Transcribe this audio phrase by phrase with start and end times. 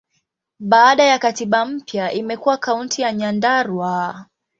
[0.59, 4.25] Baada ya katiba mpya, imekuwa Kaunti ya Nyandarua.